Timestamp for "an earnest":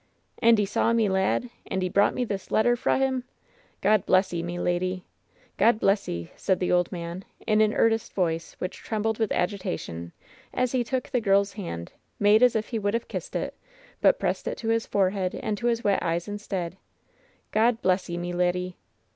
7.61-8.13